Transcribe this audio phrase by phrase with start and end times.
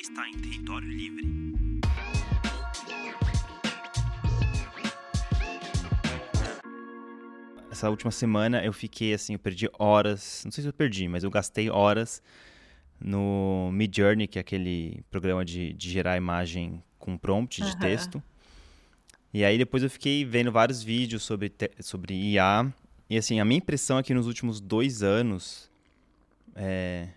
[0.00, 1.28] está em território livre.
[7.70, 11.22] Essa última semana eu fiquei assim, eu perdi horas, não sei se eu perdi, mas
[11.22, 12.22] eu gastei horas
[12.98, 17.78] no Midjourney, que é aquele programa de, de gerar imagem com prompt de uhum.
[17.78, 18.22] texto.
[19.32, 22.72] E aí depois eu fiquei vendo vários vídeos sobre, sobre IA.
[23.08, 25.70] E assim, a minha impressão é que nos últimos dois anos
[26.54, 27.08] é,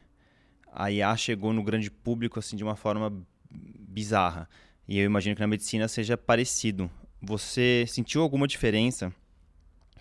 [0.73, 3.13] a IA chegou no grande público assim de uma forma
[3.49, 4.49] bizarra.
[4.87, 6.89] E eu imagino que na medicina seja parecido.
[7.21, 9.13] Você sentiu alguma diferença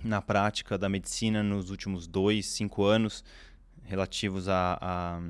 [0.03, 3.23] na prática da medicina nos últimos dois, cinco anos
[3.85, 5.21] relativos a, a,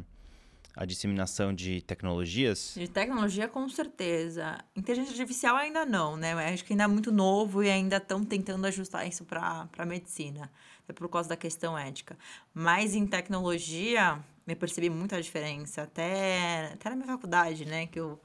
[0.74, 2.74] a disseminação de tecnologias?
[2.76, 4.58] De tecnologia, com certeza.
[4.74, 6.32] Inteligência artificial ainda não, né?
[6.32, 10.50] Acho que ainda é muito novo e ainda estão tentando ajustar isso para a medicina,
[10.88, 12.16] é por causa da questão ética.
[12.54, 17.86] Mas em tecnologia, eu percebi muita diferença, até, até na minha faculdade, né?
[17.86, 18.20] Que eu,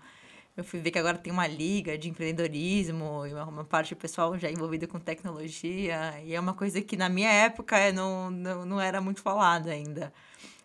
[0.55, 3.97] eu fui ver que agora tem uma liga de empreendedorismo e uma, uma parte do
[3.97, 6.19] pessoal já envolvida com tecnologia.
[6.23, 10.11] E é uma coisa que na minha época não, não, não era muito falada ainda.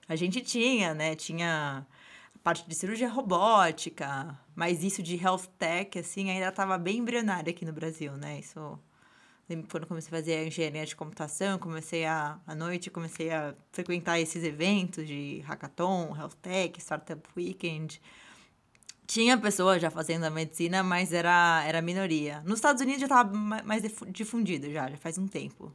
[0.08, 1.14] A gente tinha, né?
[1.14, 1.86] Tinha
[2.42, 7.64] parte de cirurgia robótica, mas isso de health tech, assim, ainda estava bem embrionário aqui
[7.64, 8.40] no Brasil, né?
[8.40, 8.78] Isso
[9.70, 14.18] quando comecei a fazer a engenharia de computação, comecei a, à noite, comecei a frequentar
[14.20, 18.00] esses eventos de hackathon, health tech, startup weekend.
[19.06, 22.40] Tinha pessoas já fazendo a medicina, mas era, era minoria.
[22.46, 25.72] Nos Estados Unidos já estava mais difundido já, já faz um tempo.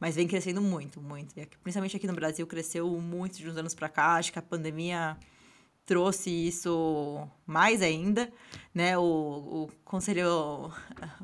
[0.00, 1.36] Mas vem crescendo muito, muito.
[1.36, 4.14] E aqui, principalmente aqui no Brasil, cresceu muito de uns anos para cá.
[4.14, 5.16] Acho que a pandemia
[5.84, 8.32] trouxe isso mais ainda,
[8.74, 8.96] né?
[8.96, 10.72] O, o Conselho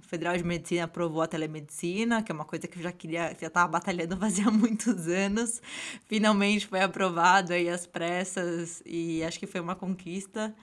[0.02, 3.46] Federal de Medicina aprovou a telemedicina, que é uma coisa que eu já queria, já
[3.46, 5.62] estava batalhando fazia muitos anos.
[6.06, 10.54] Finalmente foi aprovado aí às pressas e acho que foi uma conquista.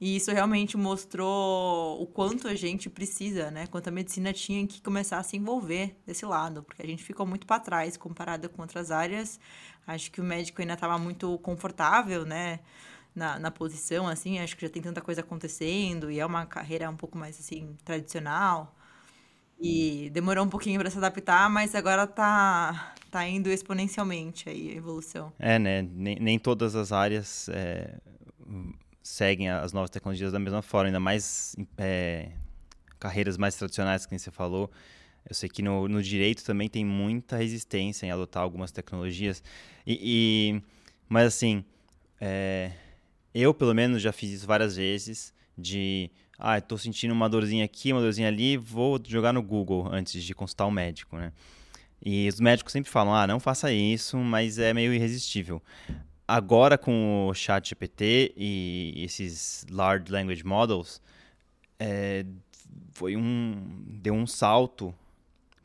[0.00, 3.66] E isso realmente mostrou o quanto a gente precisa, né?
[3.66, 7.26] Quanto a medicina tinha que começar a se envolver desse lado, porque a gente ficou
[7.26, 9.38] muito para trás comparado com outras áreas.
[9.86, 12.60] Acho que o médico ainda estava muito confortável, né?
[13.14, 16.88] Na, na posição, assim, acho que já tem tanta coisa acontecendo e é uma carreira
[16.88, 18.74] um pouco mais, assim, tradicional.
[19.60, 24.74] E demorou um pouquinho para se adaptar, mas agora tá, tá indo exponencialmente aí a
[24.76, 25.32] evolução.
[25.38, 25.82] É, né?
[25.82, 27.98] Nem, nem todas as áreas é,
[29.02, 32.30] seguem as novas tecnologias da mesma forma, ainda mais é,
[32.98, 34.70] carreiras mais tradicionais, que você falou.
[35.28, 39.42] Eu sei que no, no, direito também tem muita resistência em adotar algumas tecnologias.
[39.86, 40.62] E, e
[41.08, 41.64] mas assim,
[42.20, 42.72] é,
[43.34, 47.92] eu pelo menos já fiz isso várias vezes de ah, estou sentindo uma dorzinha aqui,
[47.92, 51.32] uma dorzinha ali, vou jogar no Google antes de consultar o um médico, né?
[52.02, 55.62] E os médicos sempre falam, ah, não faça isso, mas é meio irresistível
[56.30, 61.02] agora com o chat GPT e esses large language models,
[61.76, 62.24] é,
[62.92, 64.94] foi um deu um salto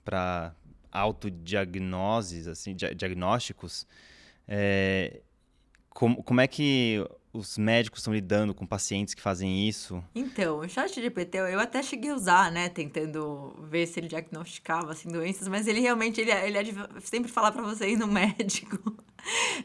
[0.04, 0.56] para
[0.92, 3.86] autodiagnoses, assim, diagnósticos.
[4.48, 5.22] É,
[5.90, 7.06] como, como é que
[7.36, 10.04] os médicos estão lidando com pacientes que fazem isso?
[10.14, 14.92] Então, o chat GPT eu até cheguei a usar, né, tentando ver se ele diagnosticava
[14.92, 18.08] assim doenças, mas ele realmente ele, ele é de sempre falar para você ir no
[18.08, 18.96] médico.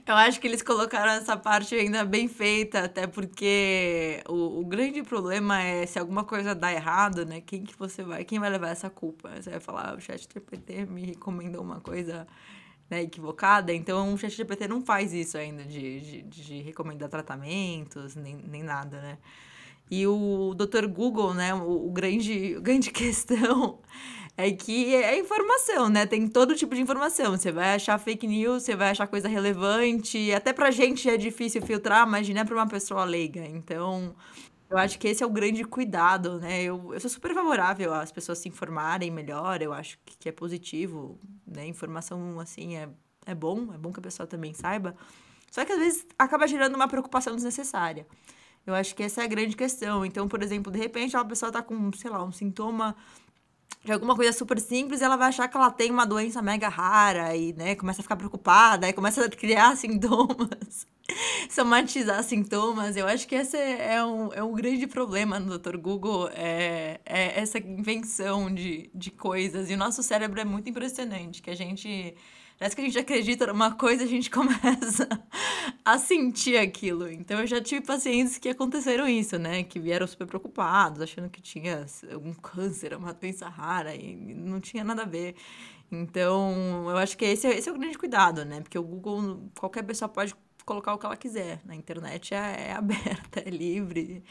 [0.07, 5.03] Eu acho que eles colocaram essa parte ainda bem feita, até porque o, o grande
[5.03, 7.43] problema é se alguma coisa dá errado, né?
[7.43, 9.31] Quem que você vai, quem vai levar essa culpa?
[9.37, 12.27] Você vai falar, ah, o chat GPT me recomendou uma coisa
[12.91, 18.37] né, equivocada, então o ChatGPT não faz isso ainda de, de, de, recomendar tratamentos, nem,
[18.37, 19.19] nem nada, né?
[19.89, 20.87] E o Dr.
[20.87, 23.79] Google, né, o, o grande, a grande questão
[24.37, 26.07] é que é informação, né?
[26.07, 27.37] Tem todo tipo de informação.
[27.37, 30.33] Você vai achar fake news, você vai achar coisa relevante.
[30.33, 33.45] Até pra gente é difícil filtrar, imagina pra uma pessoa leiga.
[33.45, 34.15] Então,
[34.71, 36.63] eu acho que esse é o grande cuidado, né?
[36.63, 40.33] Eu, eu sou super favorável às pessoas se informarem melhor, eu acho que, que é
[40.33, 41.67] positivo, né?
[41.67, 42.89] Informação, assim, é,
[43.27, 44.95] é bom, é bom que a pessoa também saiba.
[45.51, 48.07] Só que às vezes acaba gerando uma preocupação desnecessária.
[48.65, 50.05] Eu acho que essa é a grande questão.
[50.05, 52.95] Então, por exemplo, de repente a pessoa tá com, sei lá, um sintoma
[53.85, 57.35] de alguma coisa super simples, ela vai achar que ela tem uma doença mega rara
[57.35, 60.87] e, né, começa a ficar preocupada, e começa a criar sintomas,
[61.49, 62.97] somatizar sintomas.
[62.97, 65.77] Eu acho que esse é um, é um grande problema no Dr.
[65.79, 69.71] Google, é, é essa invenção de, de coisas.
[69.71, 72.15] E o nosso cérebro é muito impressionante, que a gente
[72.61, 75.09] Parece que a gente acredita numa coisa, a gente começa
[75.83, 77.11] a sentir aquilo.
[77.11, 79.63] Então eu já tive pacientes que aconteceram isso, né?
[79.63, 84.85] Que vieram super preocupados, achando que tinha algum câncer, uma doença rara, e não tinha
[84.85, 85.37] nada a ver.
[85.91, 88.61] Então, eu acho que esse, é, esse é o grande cuidado, né?
[88.61, 90.35] Porque o Google, qualquer pessoa pode
[90.71, 91.61] colocar o que ela quiser.
[91.65, 94.23] Na internet é, é aberta, é livre.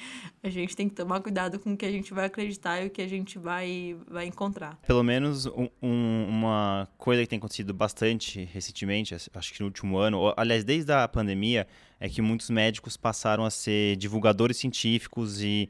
[0.42, 2.90] A gente tem que tomar cuidado com o que a gente vai acreditar e o
[2.90, 4.80] que a gente vai, vai encontrar.
[4.88, 9.98] Pelo menos um, um, uma coisa que tem acontecido bastante recentemente, acho que no último
[9.98, 11.68] ano, aliás, desde a pandemia,
[12.00, 15.70] é que muitos médicos passaram a ser divulgadores científicos e,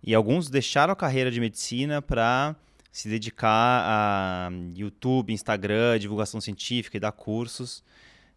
[0.00, 2.54] e alguns deixaram a carreira de medicina para
[2.92, 7.82] se dedicar a YouTube, Instagram, divulgação científica e dar cursos.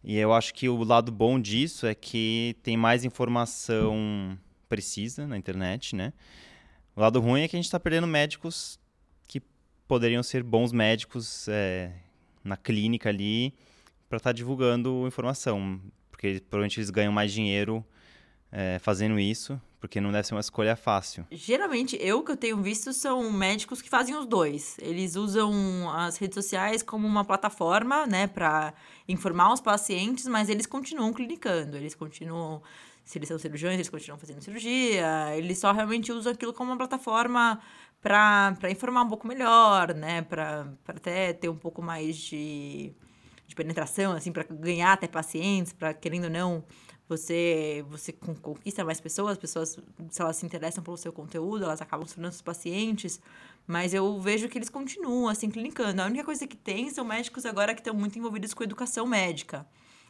[0.02, 4.38] E eu acho que o lado bom disso é que tem mais informação
[4.68, 6.12] precisa na internet, né?
[6.96, 8.78] O lado ruim é que a gente está perdendo médicos
[9.28, 9.42] que
[9.86, 11.92] poderiam ser bons médicos é,
[12.42, 13.54] na clínica ali
[14.08, 15.80] para estar tá divulgando informação,
[16.10, 17.84] porque provavelmente eles ganham mais dinheiro
[18.50, 21.26] é, fazendo isso porque não deve ser uma escolha fácil.
[21.30, 24.76] Geralmente, eu que eu tenho visto são médicos que fazem os dois.
[24.78, 28.74] Eles usam as redes sociais como uma plataforma, né, para
[29.08, 32.62] informar os pacientes, mas eles continuam clinicando, eles continuam
[33.02, 36.76] se eles são cirurgiões, eles continuam fazendo cirurgia, eles só realmente usam aquilo como uma
[36.76, 37.58] plataforma
[38.00, 40.22] para informar um pouco melhor, né?
[40.22, 42.92] Para até ter um pouco mais de,
[43.48, 46.64] de penetração, assim, para ganhar até pacientes, para querendo ou não
[47.10, 49.78] você você conquista mais pessoas, as pessoas,
[50.10, 53.20] se elas se interessam pelo seu conteúdo, elas acabam se tornando os pacientes,
[53.66, 56.00] mas eu vejo que eles continuam, assim, clinicando.
[56.00, 59.66] A única coisa que tem são médicos agora que estão muito envolvidos com educação médica.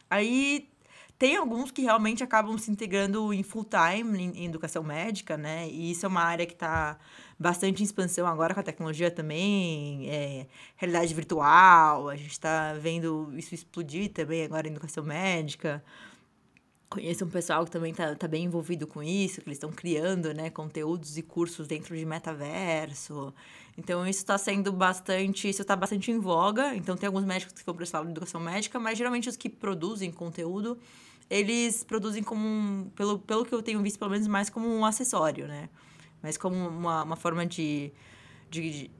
[0.09, 0.69] Aí
[1.17, 5.67] tem alguns que realmente acabam se integrando em full time em educação médica, né?
[5.69, 6.97] E isso é uma área que está
[7.39, 13.31] bastante em expansão agora com a tecnologia também, é, realidade virtual, a gente está vendo
[13.35, 15.83] isso explodir também agora em educação médica
[16.91, 20.33] conheço um pessoal que também está tá bem envolvido com isso, que eles estão criando
[20.33, 23.33] né, conteúdos e cursos dentro de metaverso.
[23.77, 25.49] Então, isso está sendo bastante.
[25.49, 26.75] Isso está bastante em voga.
[26.75, 29.37] Então, tem alguns médicos que vão para esse lado de educação médica, mas geralmente os
[29.37, 30.77] que produzem conteúdo,
[31.29, 32.45] eles produzem como.
[32.45, 35.69] Um, pelo, pelo que eu tenho visto, pelo menos mais como um acessório, né?
[36.21, 37.91] Mas como uma, uma forma de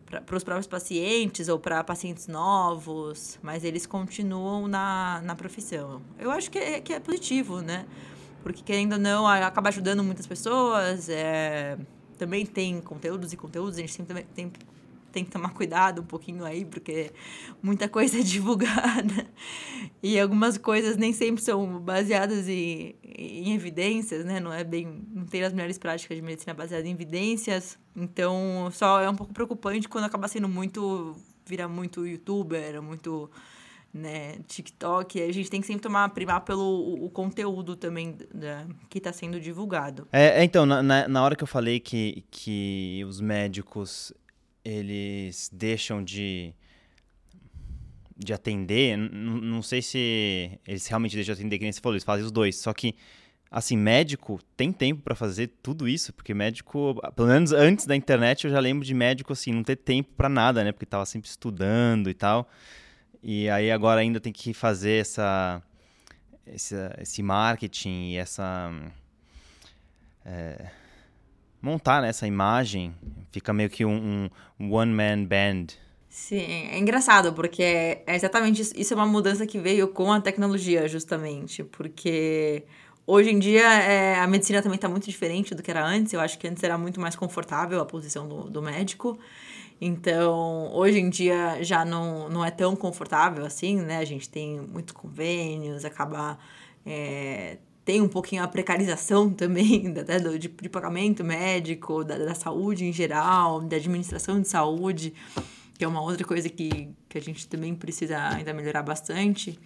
[0.06, 6.02] para os próprios pacientes ou para pacientes novos, mas eles continuam na, na profissão.
[6.18, 7.86] Eu acho que é, que é positivo, né?
[8.44, 11.10] Porque, querendo ou não, acaba ajudando muitas pessoas.
[11.10, 11.78] É,
[12.18, 14.52] também tem conteúdos e conteúdos, a gente sempre tem
[15.12, 17.12] tem que tomar cuidado um pouquinho aí, porque
[17.62, 19.28] muita coisa é divulgada.
[20.04, 24.40] E algumas coisas nem sempre são baseadas em, em evidências, né?
[24.40, 25.06] Não é bem.
[25.14, 27.78] Não tem as melhores práticas de medicina baseadas em evidências.
[27.96, 31.16] Então, só é um pouco preocupante quando acaba sendo muito.
[31.46, 33.30] vira muito youtuber, muito.
[33.94, 38.18] Né, TikTok, a gente tem que sempre tomar primar pelo o, o conteúdo também
[38.90, 40.08] que está sendo divulgado.
[40.14, 44.14] É, é então, na, na hora que eu falei que, que os médicos
[44.64, 46.54] eles deixam de
[48.24, 52.04] de atender, não sei se eles realmente deixam de atender, que nem você falou, eles
[52.04, 52.96] fazem os dois, só que
[53.50, 58.46] assim, médico tem tempo para fazer tudo isso, porque médico, pelo menos antes da internet,
[58.46, 60.72] eu já lembro de médico assim, não ter tempo para nada, né?
[60.72, 62.50] Porque tava sempre estudando e tal.
[63.22, 65.62] E aí agora ainda tem que fazer essa
[66.48, 68.72] esse, esse marketing e essa
[70.26, 70.72] é,
[71.62, 72.96] montar né, essa imagem.
[73.32, 74.30] Fica meio que um,
[74.60, 75.68] um one-man band.
[76.12, 80.20] Sim, é engraçado, porque é exatamente isso, isso é uma mudança que veio com a
[80.20, 81.64] tecnologia, justamente.
[81.64, 82.66] Porque
[83.08, 86.12] hoje em dia é, a medicina também está muito diferente do que era antes.
[86.12, 89.18] Eu acho que antes era muito mais confortável a posição do, do médico.
[89.80, 94.00] Então, hoje em dia já não, não é tão confortável assim, né?
[94.00, 96.38] A gente tem muitos convênios, acaba
[96.86, 102.36] é, tem um pouquinho a precarização também da, da, de, de pagamento médico, da, da
[102.36, 105.14] saúde em geral, da administração de saúde,
[105.82, 109.58] que é uma outra coisa que, que a gente também precisa ainda melhorar bastante.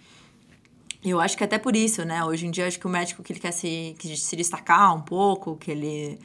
[1.04, 2.24] Eu acho que até por isso, né?
[2.24, 5.02] Hoje em dia, acho que o médico que ele quer se, que se destacar um
[5.02, 6.18] pouco, que ele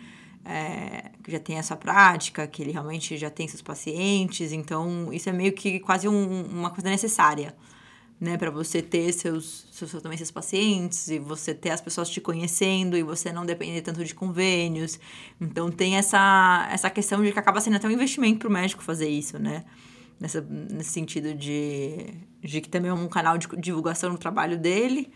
[0.45, 5.27] é, que já tem essa prática, que ele realmente já tem seus pacientes, então isso
[5.27, 7.53] é meio que quase um, uma coisa necessária
[8.21, 12.21] né, para você ter seus, seus também seus pacientes e você ter as pessoas te
[12.21, 14.99] conhecendo e você não depender tanto de convênios.
[15.41, 18.83] Então tem essa essa questão de que acaba sendo até um investimento para o médico
[18.83, 19.65] fazer isso, né?
[20.19, 22.13] Nessa, nesse sentido de,
[22.43, 25.11] de que também é um canal de divulgação do trabalho dele,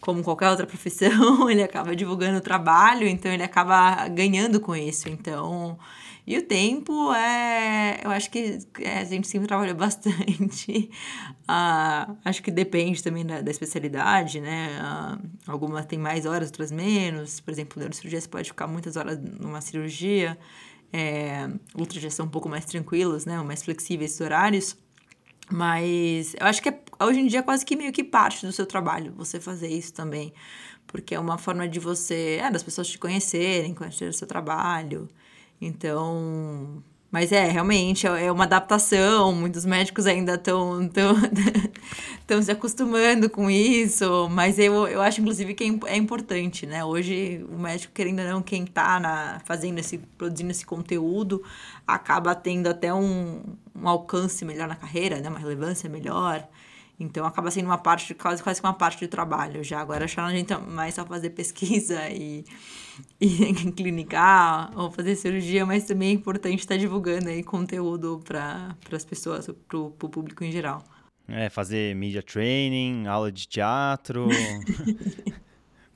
[0.00, 5.08] como qualquer outra profissão, ele acaba divulgando o trabalho, então ele acaba ganhando com isso.
[5.08, 5.78] Então,
[6.26, 8.00] e o tempo é.
[8.04, 10.90] Eu acho que é, a gente sempre trabalha bastante.
[11.42, 14.80] Uh, acho que depende também da, da especialidade, né?
[14.80, 17.40] Uh, algumas tem mais horas, outras menos.
[17.40, 20.38] Por exemplo, neurocirurgia você pode ficar muitas horas numa cirurgia.
[20.92, 23.40] É, outras já são um pouco mais tranquilas, né?
[23.42, 24.76] Mais flexíveis os horários.
[25.52, 28.52] Mas eu acho que é, hoje em dia é quase que meio que parte do
[28.52, 30.32] seu trabalho você fazer isso também
[30.90, 35.08] porque é uma forma de você, é, das pessoas te conhecerem, conhecer o seu trabalho.
[35.60, 39.32] Então, mas é, realmente, é, é uma adaptação.
[39.32, 41.14] Muitos médicos ainda estão tão,
[42.26, 44.28] tão se acostumando com isso.
[44.30, 46.84] Mas eu, eu acho, inclusive, que é, é importante, né?
[46.84, 51.42] Hoje, o médico, querendo ou não, quem está fazendo esse, produzindo esse conteúdo,
[51.86, 53.42] acaba tendo até um,
[53.74, 55.28] um alcance melhor na carreira, né?
[55.28, 56.46] Uma relevância melhor.
[57.00, 59.80] Então acaba sendo uma parte, quase, quase uma parte do trabalho já.
[59.80, 62.44] Agora a gente mais só fazer pesquisa e,
[63.18, 69.04] e clinicar ou fazer cirurgia, mas também é importante estar divulgando aí conteúdo para as
[69.04, 70.84] pessoas, para o público em geral.
[71.26, 74.28] É, fazer media training, aula de teatro.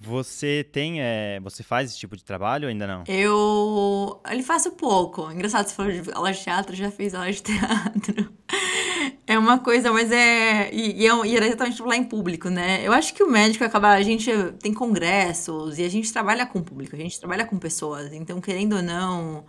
[0.05, 3.05] Você tem, é, você faz esse tipo de trabalho ou ainda não?
[3.09, 5.31] Eu, ele faço pouco.
[5.33, 8.31] Engraçado, se for de aula de teatro, já fiz aula de teatro.
[9.27, 10.71] É uma coisa, mas é.
[10.73, 12.87] E, e, é, e era exatamente lá em público, né?
[12.87, 13.91] Eu acho que o médico acaba.
[13.91, 18.13] A gente tem congressos e a gente trabalha com público, a gente trabalha com pessoas.
[18.13, 19.47] Então, querendo ou não,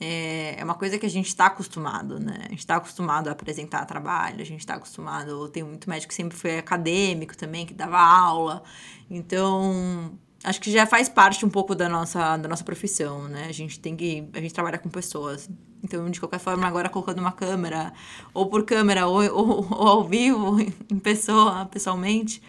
[0.00, 2.36] é, é uma coisa que a gente está acostumado, né?
[2.46, 5.48] A gente está acostumado a apresentar trabalho, a gente está acostumado.
[5.48, 8.62] Tem muito médico que sempre foi acadêmico também, que dava aula.
[9.10, 13.46] Então, acho que já faz parte um pouco da nossa, da nossa profissão, né?
[13.48, 14.28] A gente tem que.
[14.32, 15.48] A gente trabalha com pessoas.
[15.82, 17.92] Então, de qualquer forma, agora colocando uma câmera,
[18.34, 22.42] ou por câmera, ou, ou, ou ao vivo, em pessoa, pessoalmente,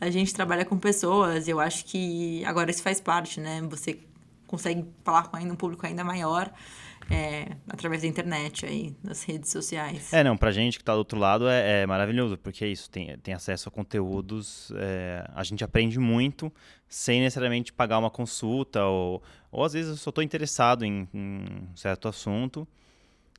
[0.00, 1.48] a gente trabalha com pessoas.
[1.48, 3.62] E eu acho que agora isso faz parte, né?
[3.70, 3.98] Você
[4.46, 6.52] consegue falar com ainda um público ainda maior
[7.10, 10.12] é, através da internet aí, das redes sociais.
[10.12, 12.90] É, não, pra gente que tá do outro lado é, é maravilhoso, porque é isso,
[12.90, 16.52] tem, tem acesso a conteúdos, é, a gente aprende muito
[16.88, 21.44] sem necessariamente pagar uma consulta, ou, ou às vezes eu só tô interessado em, em
[21.72, 22.66] um certo assunto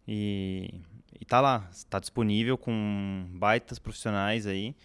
[0.07, 0.81] e,
[1.19, 4.75] e tá lá, está disponível com baitas profissionais aí.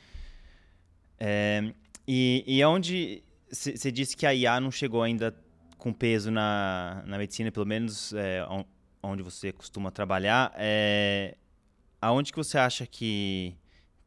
[1.20, 1.72] É,
[2.06, 5.34] e, e onde você disse que a IA não chegou ainda
[5.82, 8.46] com peso na, na medicina, pelo menos é,
[9.02, 11.34] onde você costuma trabalhar, é,
[12.00, 13.56] aonde que você acha que,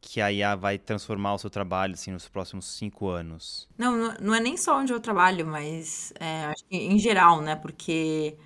[0.00, 3.68] que a IA vai transformar o seu trabalho assim, nos próximos cinco anos?
[3.76, 7.54] Não, não é nem só onde eu trabalho, mas é, em geral, né?
[7.54, 8.38] Porque,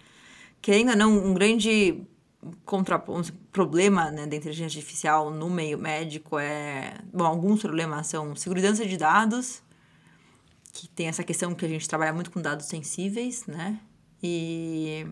[0.61, 2.03] querendo ou não, um grande
[2.65, 3.23] contra, um
[3.53, 6.99] problema né, da inteligência artificial no meio médico é...
[7.15, 9.63] Bom, alguns problemas são segurança de dados,
[10.81, 13.79] que tem essa questão que a gente trabalha muito com dados sensíveis, né?
[14.23, 15.07] E,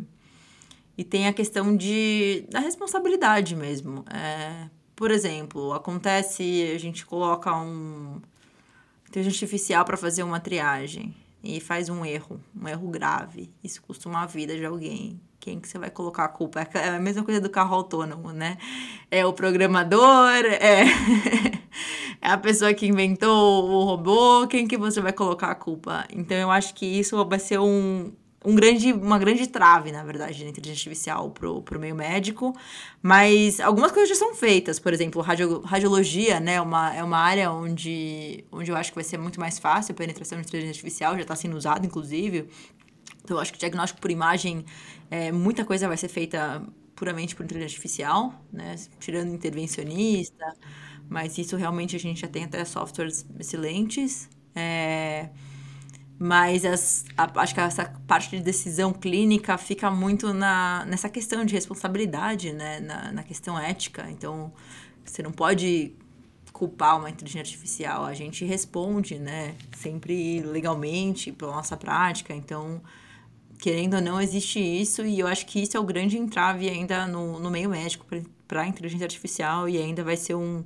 [0.96, 4.02] e tem a questão de, da responsabilidade mesmo.
[4.10, 8.20] É, por exemplo, acontece, a gente coloca um
[9.08, 13.52] inteligência artificial para fazer uma triagem e faz um erro, um erro grave.
[13.62, 15.20] Isso custa uma vida de alguém.
[15.38, 16.66] Quem que você vai colocar a culpa?
[16.74, 18.56] É a mesma coisa do carro autônomo, né?
[19.10, 20.84] É o programador, é
[22.20, 26.06] é a pessoa que inventou o robô, quem que você vai colocar a culpa?
[26.12, 28.12] Então eu acho que isso vai ser um,
[28.44, 32.54] um grande, uma grande trave, na verdade, da inteligência artificial pro, pro meio médico.
[33.00, 34.78] Mas algumas coisas já são feitas.
[34.78, 36.60] Por exemplo, radio, radiologia, né?
[36.60, 39.96] Uma, é uma área onde, onde eu acho que vai ser muito mais fácil a
[39.96, 42.48] penetração de inteligência artificial, já está sendo usado, inclusive.
[43.22, 44.64] Então, eu acho que diagnóstico por imagem,
[45.10, 46.62] é, muita coisa vai ser feita
[46.96, 48.74] puramente por inteligência artificial, né?
[48.98, 50.44] Tirando intervencionista
[51.08, 54.28] mas isso realmente a gente já tem até softwares excelentes.
[54.54, 55.28] É,
[56.18, 61.44] mas as, a, acho que essa parte de decisão clínica fica muito na, nessa questão
[61.44, 62.80] de responsabilidade, né?
[62.80, 64.10] na, na questão ética.
[64.10, 64.52] Então,
[65.04, 65.92] você não pode
[66.52, 68.04] culpar uma inteligência artificial.
[68.04, 69.54] A gente responde, né?
[69.76, 72.34] Sempre legalmente pela nossa prática.
[72.34, 72.82] Então,
[73.60, 75.06] querendo ou não, existe isso.
[75.06, 78.04] E eu acho que isso é o grande entrave ainda no, no meio médico
[78.48, 79.68] para a inteligência artificial.
[79.68, 80.64] E ainda vai ser um,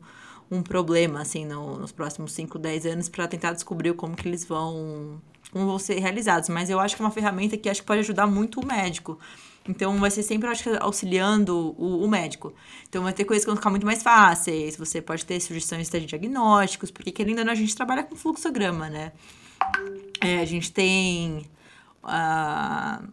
[0.53, 4.45] um problema, assim, no, nos próximos 5, 10 anos para tentar descobrir como que eles
[4.45, 5.19] vão,
[5.51, 6.51] como vão ser realizados.
[6.51, 9.19] Mas eu acho que é uma ferramenta que acho que pode ajudar muito o médico.
[9.67, 12.53] Então, vai ser sempre, acho que, auxiliando o, o, médico.
[12.87, 14.77] Então, vai ter coisas que vão ficar muito mais fáceis.
[14.77, 18.91] Você pode ter sugestões de diagnósticos, porque, querendo ou não, a gente trabalha com fluxograma,
[18.91, 19.13] né?
[20.21, 21.47] É, a gente tem...
[22.05, 23.09] Uh,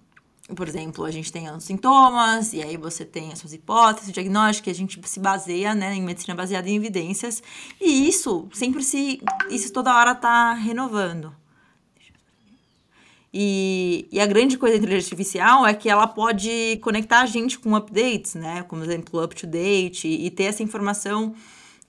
[0.56, 4.70] por exemplo, a gente tem os sintomas, e aí você tem as suas hipóteses, diagnóstico,
[4.70, 7.42] a gente se baseia né, em medicina baseada em evidências,
[7.80, 9.22] e isso sempre se.
[9.50, 11.34] Isso toda hora está renovando.
[13.32, 17.60] E, e, a grande coisa da inteligência artificial é que ela pode conectar a gente
[17.60, 18.64] com updates, né?
[18.64, 21.36] Como, por exemplo, up to date, e ter essa informação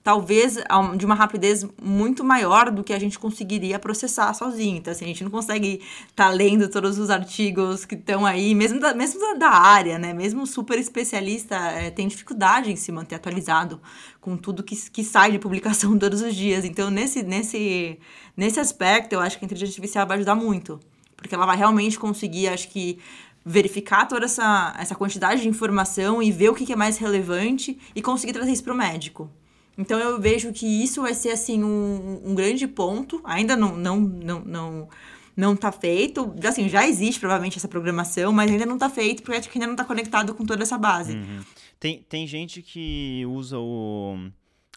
[0.03, 0.57] talvez
[0.97, 4.77] de uma rapidez muito maior do que a gente conseguiria processar sozinho.
[4.77, 8.55] Então, assim, a gente não consegue estar tá lendo todos os artigos que estão aí,
[8.55, 10.13] mesmo da, mesmo da área, né?
[10.13, 13.79] Mesmo super especialista é, tem dificuldade em se manter atualizado
[14.19, 16.65] com tudo que, que sai de publicação todos os dias.
[16.65, 17.99] Então, nesse, nesse,
[18.35, 20.79] nesse aspecto, eu acho que a inteligência artificial vai ajudar muito.
[21.15, 22.97] Porque ela vai realmente conseguir, acho que,
[23.45, 27.77] verificar toda essa, essa quantidade de informação e ver o que, que é mais relevante
[27.95, 29.29] e conseguir trazer isso para o médico.
[29.77, 33.21] Então eu vejo que isso vai ser assim um, um grande ponto.
[33.23, 34.89] Ainda não não não não
[35.35, 36.33] não está feito.
[36.43, 39.67] Assim, já existe provavelmente essa programação, mas ainda não está feito porque acho que ainda
[39.67, 41.15] não está conectado com toda essa base.
[41.15, 41.41] Uhum.
[41.79, 44.29] Tem, tem gente que usa o,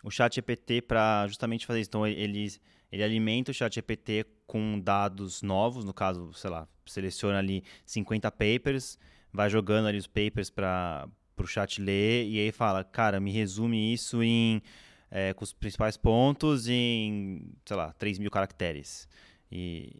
[0.02, 1.90] o chat EPT para justamente fazer isso.
[1.90, 2.50] Então ele,
[2.90, 8.30] ele alimenta o chat EPT com dados novos, no caso, sei lá, seleciona ali 50
[8.30, 8.98] papers,
[9.32, 13.92] vai jogando ali os papers para o chat ler e aí fala, cara, me resume
[13.92, 14.62] isso em
[15.10, 19.08] é, com os principais pontos em, sei lá, 3 mil caracteres.
[19.50, 19.94] E,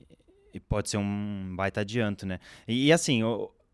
[0.53, 2.41] e, pode ser um baita adianto, né?
[2.67, 3.21] E, e assim,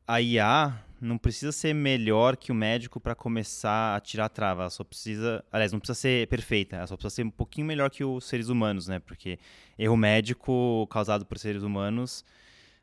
[0.07, 4.63] a IA não precisa ser melhor que o médico para começar a tirar a trava.
[4.63, 5.43] Ela só precisa.
[5.51, 6.77] Aliás, não precisa ser perfeita.
[6.77, 8.99] Ela só precisa ser um pouquinho melhor que os seres humanos, né?
[8.99, 9.39] Porque
[9.79, 12.23] erro médico causado por seres humanos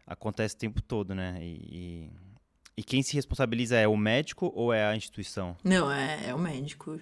[0.05, 1.37] acontece o tempo todo, né?
[1.41, 2.09] E, e,
[2.83, 5.55] quem se responsabiliza é o médico ou é a instituição?
[5.63, 6.99] Não, é, é o médico.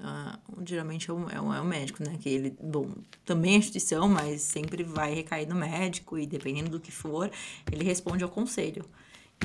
[0.00, 2.16] Ah, geralmente é o, é, o, é o médico, né?
[2.18, 2.90] Que ele, bom,
[3.24, 7.30] também é instituição, mas sempre vai recair no médico e dependendo do que for,
[7.70, 8.84] ele responde ao conselho.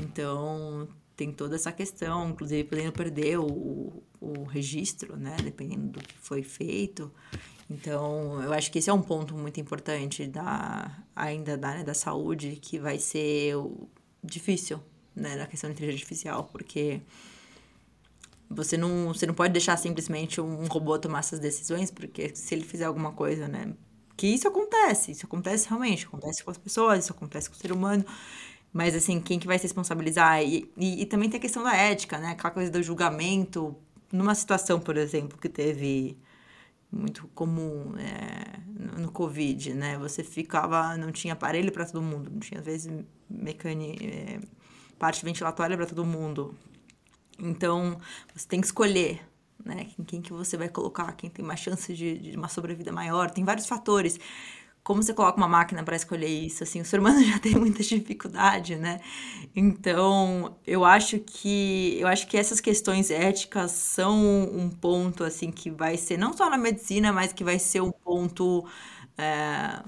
[0.02, 5.36] Então, tem toda essa questão, inclusive podendo perder o, o registro, né?
[5.44, 7.12] Dependendo do que foi feito.
[7.70, 11.94] Então, eu acho que esse é um ponto muito importante da, ainda da, né, da
[11.94, 13.56] saúde, que vai ser
[14.24, 14.80] difícil,
[15.18, 15.36] né?
[15.36, 17.02] Na questão da inteligência artificial, porque
[18.50, 22.64] você não, você não pode deixar simplesmente um robô tomar essas decisões, porque se ele
[22.64, 23.74] fizer alguma coisa, né?
[24.16, 27.72] Que isso acontece, isso acontece realmente, acontece com as pessoas, isso acontece com o ser
[27.72, 28.06] humano.
[28.74, 30.44] Mas, assim, quem que vai se responsabilizar?
[30.44, 32.32] E, e, e também tem a questão da ética, né?
[32.32, 33.76] Aquela coisa do julgamento.
[34.12, 36.18] Numa situação, por exemplo, que teve
[36.92, 39.98] muito comum é, no, no Covid, né?
[40.00, 42.92] Você ficava, não tinha aparelho para todo mundo, não tinha às vezes
[43.30, 44.40] mecânica, é,
[45.00, 46.56] parte ventilatória para todo mundo.
[47.40, 48.00] Então,
[48.36, 49.22] você tem que escolher,
[49.64, 49.86] né?
[49.96, 53.30] Quem, quem que você vai colocar, quem tem mais chance de, de uma sobrevida maior.
[53.32, 54.20] Tem vários fatores.
[54.84, 56.64] Como você coloca uma máquina para escolher isso?
[56.64, 59.02] Assim, o ser humano já tem muita dificuldade, né?
[59.56, 65.70] Então, eu acho que eu acho que essas questões éticas são um ponto assim que
[65.70, 68.66] vai ser não só na medicina, mas que vai ser um ponto
[69.18, 69.82] é,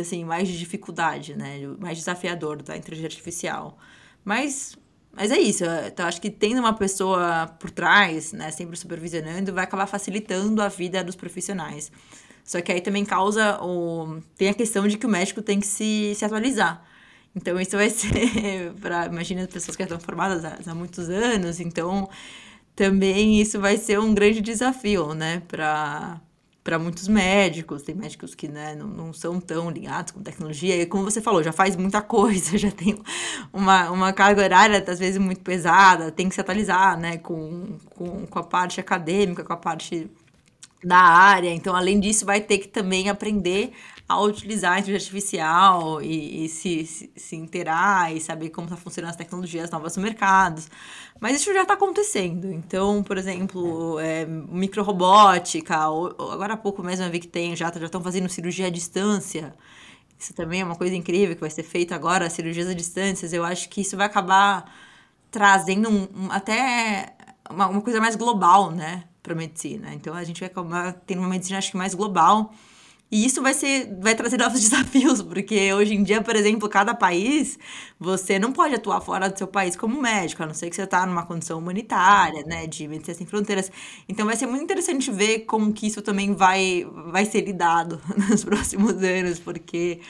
[0.00, 1.58] assim mais de dificuldade, né?
[1.78, 3.78] Mais desafiador da inteligência artificial.
[4.24, 4.76] Mas
[5.12, 9.64] mas é isso, então acho que tendo uma pessoa por trás, né, sempre supervisionando, vai
[9.64, 11.90] acabar facilitando a vida dos profissionais.
[12.44, 14.20] Só que aí também causa o.
[14.36, 16.84] Tem a questão de que o médico tem que se, se atualizar.
[17.34, 21.08] Então isso vai ser para imagina as pessoas que já estão formadas há, há, muitos
[21.10, 22.08] anos, então
[22.74, 26.20] também isso vai ser um grande desafio, né, para
[26.62, 30.86] para muitos médicos, tem médicos que né, não, não são tão ligados com tecnologia, e
[30.86, 33.00] como você falou, já faz muita coisa, já tem
[33.52, 38.26] uma, uma carga horária, às vezes, muito pesada, tem que se atualizar né, com, com,
[38.26, 40.10] com a parte acadêmica, com a parte
[40.84, 41.52] da área.
[41.52, 43.72] Então, além disso, vai ter que também aprender
[44.10, 48.76] a utilizar a inteligência artificial e, e se, se, se inteirar e saber como está
[48.76, 50.60] funcionando as tecnologias novas no mercado.
[51.20, 52.52] Mas isso já está acontecendo.
[52.52, 58.02] Então, por exemplo, é, microrobótica, agora há pouco mesmo eu vi que tem, já estão
[58.02, 59.54] fazendo cirurgia à distância.
[60.18, 63.28] Isso também é uma coisa incrível que vai ser feita agora, cirurgias à distância.
[63.32, 64.74] Eu acho que isso vai acabar
[65.30, 67.14] trazendo um, um, até
[67.48, 69.94] uma, uma coisa mais global, né, para medicina.
[69.94, 70.50] Então a gente vai
[71.06, 72.52] tendo uma medicina acho que mais global
[73.10, 76.94] e isso vai ser, vai trazer novos desafios, porque hoje em dia, por exemplo, cada
[76.94, 77.58] país,
[77.98, 80.82] você não pode atuar fora do seu país como médico, a não ser que você
[80.82, 83.70] está numa condição humanitária, né, de medicina sem fronteiras.
[84.08, 88.44] Então vai ser muito interessante ver como que isso também vai, vai ser lidado nos
[88.44, 90.00] próximos anos, porque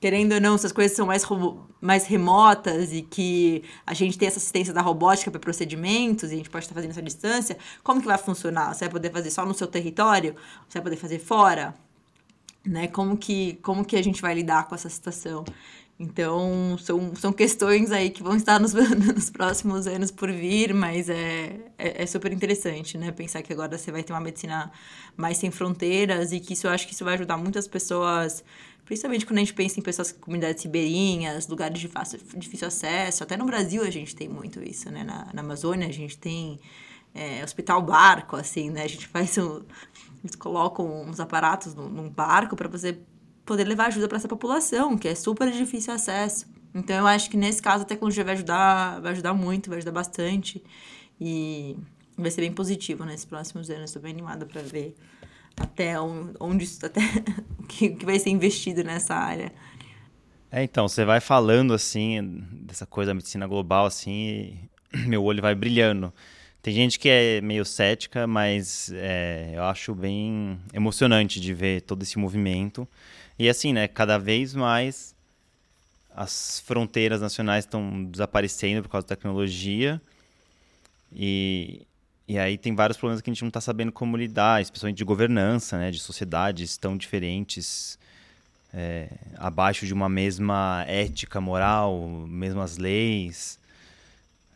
[0.00, 1.24] querendo ou não, essas coisas são mais,
[1.80, 6.36] mais remotas e que a gente tem essa assistência da robótica para procedimentos e a
[6.38, 8.74] gente pode estar fazendo essa distância, como que vai funcionar?
[8.74, 10.34] Você vai poder fazer só no seu território?
[10.68, 11.72] Você vai poder fazer fora?
[12.64, 12.88] Né?
[12.88, 15.44] Como que, como que a gente vai lidar com essa situação?
[15.98, 18.72] Então, são, são questões aí que vão estar nos,
[19.14, 23.12] nos próximos anos por vir, mas é, é, é, super interessante, né?
[23.12, 24.72] Pensar que agora você vai ter uma medicina
[25.16, 28.42] mais sem fronteiras e que isso eu acho que isso vai ajudar muitas pessoas,
[28.84, 33.22] principalmente quando a gente pensa em pessoas com comunidades ribeirinhas, lugares de fácil, difícil acesso.
[33.22, 35.04] Até no Brasil a gente tem muito isso, né?
[35.04, 36.58] Na, na Amazônia a gente tem
[37.14, 38.82] é, hospital barco, assim, né?
[38.82, 39.62] A gente faz um,
[40.22, 42.98] eles colocam uns aparatos num, num barco para você
[43.44, 46.46] poder levar ajuda para essa população, que é super difícil acesso.
[46.74, 49.92] Então eu acho que nesse caso a tecnologia vai ajudar, vai ajudar muito, vai ajudar
[49.92, 50.62] bastante
[51.20, 51.76] e
[52.16, 53.90] vai ser bem positivo nesses próximos anos.
[53.90, 54.94] Estou bem animada para ver
[55.56, 57.00] até onde, até
[57.58, 59.52] o que, que vai ser investido nessa área.
[60.50, 64.68] É, então, você vai falando assim, dessa coisa da medicina global, assim,
[65.06, 66.12] meu olho vai brilhando.
[66.62, 72.02] Tem gente que é meio cética, mas é, eu acho bem emocionante de ver todo
[72.04, 72.86] esse movimento.
[73.36, 75.12] E assim, né, cada vez mais
[76.14, 80.00] as fronteiras nacionais estão desaparecendo por causa da tecnologia.
[81.12, 81.82] E,
[82.28, 85.04] e aí tem vários problemas que a gente não está sabendo como lidar, especialmente de
[85.04, 87.98] governança, né, de sociedades tão diferentes,
[88.72, 93.58] é, abaixo de uma mesma ética moral, mesmas leis.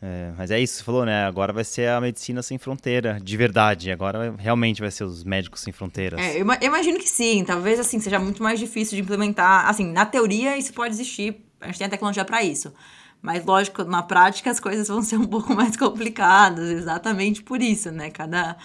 [0.01, 1.25] É, mas é isso, você falou, né?
[1.25, 3.91] Agora vai ser a medicina sem fronteira, de verdade.
[3.91, 6.19] Agora realmente vai ser os médicos sem fronteiras.
[6.19, 7.43] É, eu imagino que sim.
[7.43, 9.67] Talvez assim seja muito mais difícil de implementar.
[9.67, 11.43] Assim, na teoria isso pode existir.
[11.59, 12.71] A gente tem a tecnologia para isso.
[13.21, 17.91] Mas, lógico, na prática as coisas vão ser um pouco mais complicadas, exatamente por isso,
[17.91, 18.11] né?
[18.11, 18.55] Cada,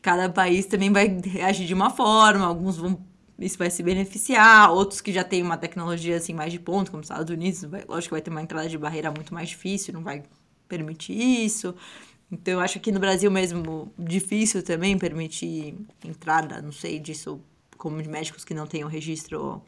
[0.00, 3.04] cada país também vai reagir de uma forma, alguns vão.
[3.38, 7.02] Isso vai se beneficiar, outros que já têm uma tecnologia assim mais de ponto, como
[7.02, 9.92] os Estados Unidos, vai, lógico que vai ter uma entrada de barreira muito mais difícil,
[9.92, 10.22] não vai
[10.66, 11.12] permitir
[11.44, 11.74] isso.
[12.32, 17.40] Então, eu acho que no Brasil mesmo, difícil também permitir entrada, não sei, disso,
[17.76, 19.62] como de médicos que não tenham registro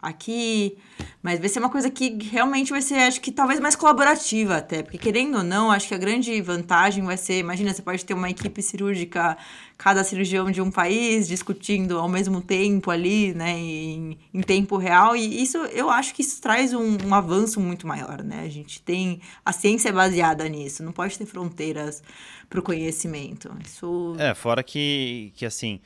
[0.00, 0.76] aqui.
[1.22, 4.82] Mas vai ser uma coisa que realmente vai ser, acho que talvez mais colaborativa até.
[4.82, 8.12] Porque querendo ou não, acho que a grande vantagem vai ser, imagina, você pode ter
[8.12, 9.38] uma equipe cirúrgica,
[9.78, 15.14] cada cirurgião de um país, discutindo ao mesmo tempo ali, né, em, em tempo real.
[15.14, 18.42] E isso, eu acho que isso traz um, um avanço muito maior, né?
[18.44, 22.02] A gente tem, a ciência é baseada nisso, não pode ter fronteiras
[22.50, 23.48] para o conhecimento.
[23.64, 24.16] Isso...
[24.18, 25.80] É, fora que, que assim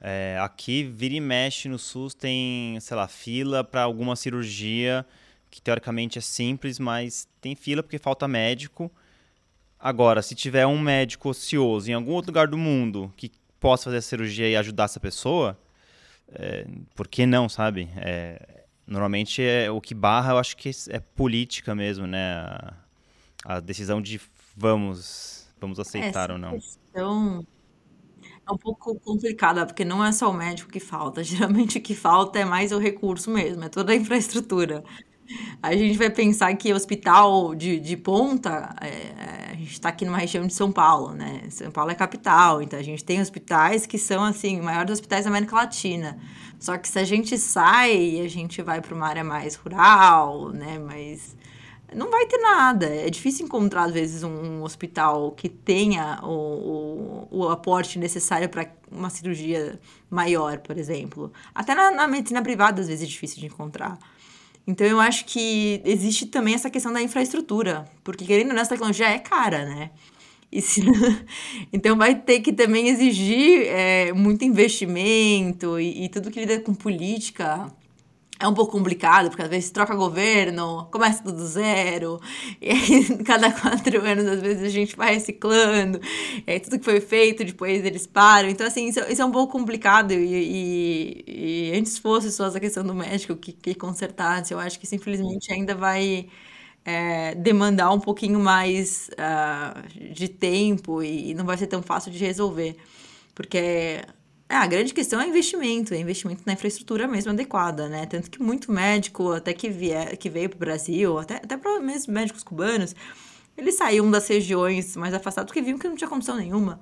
[0.00, 5.06] é, aqui, vira e mexe no SUS, tem, sei lá, fila para alguma cirurgia
[5.50, 8.90] que teoricamente é simples, mas tem fila porque falta médico.
[9.78, 13.98] Agora, se tiver um médico ocioso em algum outro lugar do mundo que possa fazer
[13.98, 15.58] a cirurgia e ajudar essa pessoa,
[16.32, 17.88] é, por que não, sabe?
[17.96, 22.32] É, normalmente é, o que barra, eu acho que é política mesmo, né?
[22.32, 22.74] A,
[23.44, 24.20] a decisão de
[24.54, 26.52] vamos, vamos aceitar ou não.
[26.52, 27.46] Questão
[28.48, 31.22] é um pouco complicada, porque não é só o médico que falta.
[31.24, 34.84] Geralmente o que falta é mais o recurso mesmo, é toda a infraestrutura.
[35.62, 40.18] A gente vai pensar que hospital de, de ponta, é, a gente está aqui numa
[40.18, 41.42] região de São Paulo, né?
[41.50, 45.30] São Paulo é capital, então a gente tem hospitais que são, assim, maiores hospitais da
[45.30, 46.16] América Latina.
[46.60, 50.50] Só que se a gente sai e a gente vai para uma área mais rural,
[50.50, 50.78] né?
[50.78, 51.36] Mais
[51.94, 52.86] não vai ter nada.
[52.86, 58.68] É difícil encontrar, às vezes, um, hospital que tenha o, o, o aporte necessário para
[58.90, 59.78] uma cirurgia
[60.10, 61.32] maior, por exemplo.
[61.54, 63.98] Até na, na, medicina privada, às vezes, é difícil de encontrar.
[64.66, 67.84] Então, eu acho que existe também essa questão da infraestrutura.
[68.02, 69.90] Porque, querendo ou não, essa tecnologia é cara, né?
[70.60, 70.82] Se...
[71.72, 76.74] então, vai ter que também exigir é, muito investimento e, e tudo que lida com
[76.74, 77.70] política
[78.38, 82.20] é um pouco complicado, porque às vezes troca governo, começa tudo do zero,
[82.60, 86.00] e aí cada quatro anos, às vezes, a gente vai reciclando,
[86.46, 88.48] e aí tudo que foi feito, depois eles param.
[88.48, 92.60] Então, assim, isso, isso é um pouco complicado, e, e, e, antes fosse só essa
[92.60, 96.28] questão do médico que, que consertasse, eu acho que isso, infelizmente, ainda vai
[96.84, 102.12] é, demandar um pouquinho mais uh, de tempo, e, e não vai ser tão fácil
[102.12, 102.76] de resolver.
[103.34, 104.00] Porque
[104.48, 108.06] é, a grande questão é investimento, é investimento na infraestrutura mesmo adequada, né?
[108.06, 111.80] Tanto que muito médico, até que, vier, que veio para o Brasil, até, até para
[111.80, 112.94] mesmo médicos cubanos,
[113.56, 116.80] eles saíam das regiões mais afastadas porque viam que não tinha condição nenhuma.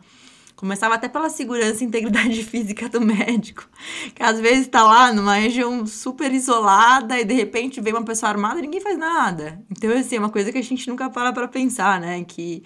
[0.54, 3.66] Começava até pela segurança e integridade física do médico,
[4.14, 8.30] que às vezes está lá numa região super isolada e de repente vem uma pessoa
[8.30, 9.60] armada e ninguém faz nada.
[9.70, 12.22] Então, assim, é uma coisa que a gente nunca para para pensar, né?
[12.24, 12.62] Que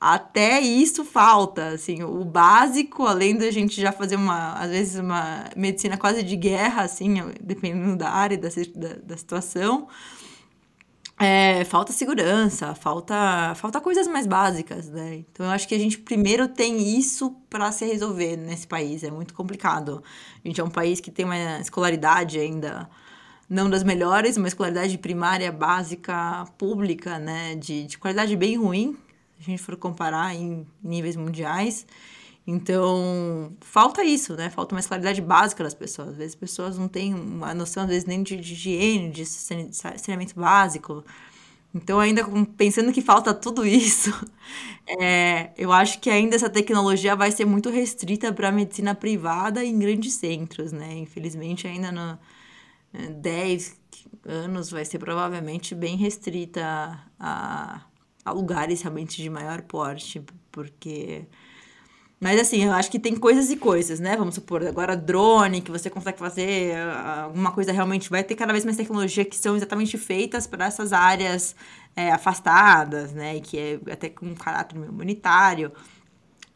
[0.00, 5.46] até isso falta, assim, o básico, além da gente já fazer uma, às vezes, uma
[5.56, 9.88] medicina quase de guerra, assim, dependendo da área, da, da, da situação,
[11.18, 15.16] é, falta segurança, falta, falta coisas mais básicas, né?
[15.16, 19.10] Então, eu acho que a gente primeiro tem isso para se resolver nesse país, é
[19.10, 20.02] muito complicado.
[20.44, 22.88] A gente é um país que tem uma escolaridade ainda
[23.50, 28.96] não das melhores, uma escolaridade primária, básica, pública, né, de, de qualidade bem ruim,
[29.38, 31.86] a gente for comparar em níveis mundiais.
[32.46, 34.48] Então, falta isso, né?
[34.48, 36.08] Falta uma esclaridade básica das pessoas.
[36.08, 39.26] Às vezes, as pessoas não têm uma noção, às vezes, nem de, de higiene, de
[39.26, 41.04] saneamento básico.
[41.74, 42.24] Então, ainda
[42.56, 44.10] pensando que falta tudo isso,
[44.98, 49.62] é, eu acho que ainda essa tecnologia vai ser muito restrita para a medicina privada
[49.62, 50.94] em grandes centros, né?
[50.96, 52.18] Infelizmente, ainda no
[53.20, 53.76] 10
[54.26, 57.82] é, anos vai ser provavelmente bem restrita a,
[58.28, 61.26] a lugares realmente de maior porte, porque
[62.20, 64.16] mas assim, eu acho que tem coisas e coisas, né?
[64.16, 68.10] Vamos supor, agora drone, que você consegue fazer ah, alguma coisa realmente.
[68.10, 71.54] Vai ter cada vez mais tecnologia que são exatamente feitas para essas áreas
[71.94, 73.36] é, afastadas, né?
[73.36, 75.72] E que é até com um caráter humanitário.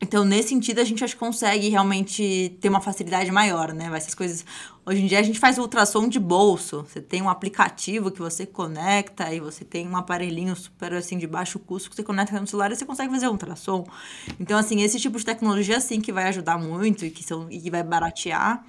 [0.02, 3.88] Então, nesse sentido, a gente acho que consegue realmente ter uma facilidade maior, né?
[3.94, 4.44] Essas coisas.
[4.84, 6.82] Hoje em dia a gente faz ultrassom de bolso.
[6.82, 11.26] Você tem um aplicativo que você conecta e você tem um aparelhinho super assim de
[11.28, 13.86] baixo custo que você conecta no celular e você consegue fazer um ultrassom.
[14.40, 17.60] Então, assim, esse tipo de tecnologia sim que vai ajudar muito e que, são, e
[17.60, 18.64] que vai baratear.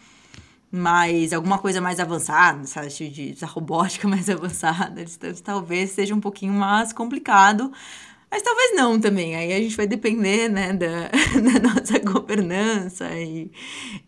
[0.72, 5.04] Mas alguma coisa mais avançada, sabe, de, de robótica mais avançada,
[5.44, 7.72] talvez seja um pouquinho mais complicado.
[8.34, 9.36] Mas talvez não também.
[9.36, 11.08] Aí a gente vai depender, né, da,
[11.40, 13.52] da nossa governança e,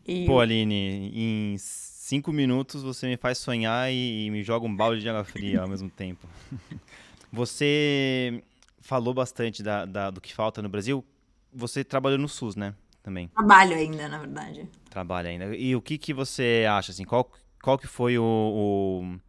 [0.04, 0.26] e...
[0.26, 5.02] Pô, Aline, em cinco minutos você me faz sonhar e, e me joga um balde
[5.02, 6.28] de água fria ao mesmo tempo.
[7.32, 8.42] Você
[8.80, 11.06] falou bastante da, da, do que falta no Brasil.
[11.54, 12.74] Você trabalhou no SUS, né?
[13.04, 13.28] Também.
[13.28, 14.68] Trabalho ainda, na verdade.
[14.90, 15.56] Trabalho ainda.
[15.56, 17.30] E o que, que você acha, assim, qual,
[17.62, 19.20] qual que foi o, o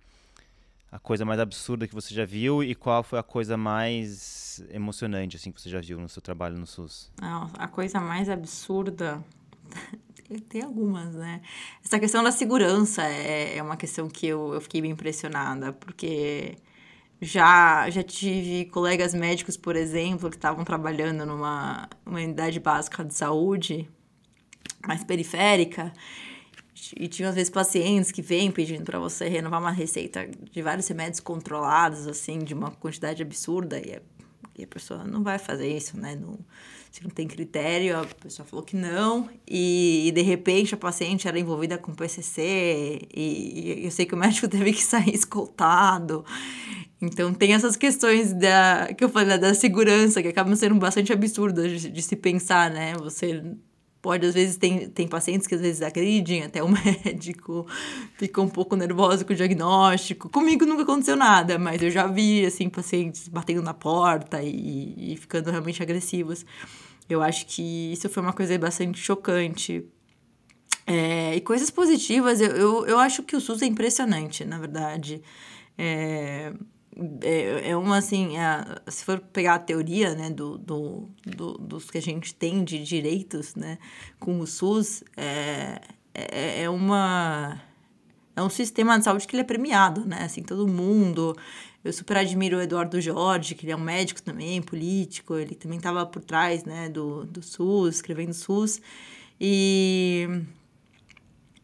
[0.97, 5.37] a coisa mais absurda que você já viu e qual foi a coisa mais emocionante
[5.37, 7.13] assim que você já viu no seu trabalho no SUS?
[7.59, 9.23] a coisa mais absurda
[10.49, 11.43] tem algumas, né?
[11.85, 16.57] Essa questão da segurança é, é uma questão que eu, eu fiquei bem impressionada, porque
[17.21, 23.15] já, já tive colegas médicos, por exemplo, que estavam trabalhando numa uma unidade básica de
[23.15, 23.87] saúde
[24.87, 25.93] mais periférica
[26.97, 30.87] e tinha às vezes pacientes que vêm pedindo para você renovar uma receita de vários
[30.87, 34.01] remédios controlados, assim, de uma quantidade absurda, e a,
[34.59, 36.15] e a pessoa não vai fazer isso, né?
[36.15, 36.39] Não,
[36.91, 41.27] se não tem critério, a pessoa falou que não, e, e de repente a paciente
[41.27, 46.25] era envolvida com PCC, e, e, eu sei que o médico teve que sair escoltado.
[47.01, 51.81] Então tem essas questões da que eu falei da segurança que acabam sendo bastante absurdas
[51.81, 52.95] de, de se pensar, né?
[52.95, 53.43] Você
[54.07, 57.67] pode, às vezes, tem, tem pacientes que às vezes agridem até o médico,
[58.17, 60.29] ficam um pouco nervosos com o diagnóstico.
[60.29, 65.17] Comigo nunca aconteceu nada, mas eu já vi, assim, pacientes batendo na porta e, e
[65.17, 66.47] ficando realmente agressivos.
[67.11, 69.85] Eu acho que isso foi uma coisa bastante chocante.
[70.87, 75.21] É, e coisas positivas, eu, eu, eu acho que o SUS é impressionante, na verdade.
[75.77, 76.53] É,
[77.23, 81.91] é, é uma assim, é, se for pegar a teoria, né, do, do, do, dos
[81.91, 83.79] que a gente tem de direitos, né,
[84.19, 85.81] com o SUS, é,
[86.15, 87.61] é, é uma
[88.35, 91.37] é um sistema de saúde que ele é premiado, né, assim, todo mundo,
[91.85, 95.79] eu super admiro o Eduardo Jorge, que ele é um médico também, político, ele também
[95.79, 98.81] estava por trás, né, do, do SUS, escrevendo SUS,
[99.41, 100.43] e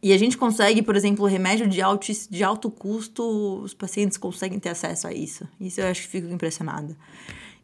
[0.03, 3.23] e a gente consegue, por exemplo, remédio de alto, de alto custo,
[3.63, 5.47] os pacientes conseguem ter acesso a isso.
[5.61, 6.93] Isso eu acho que fico impressionada.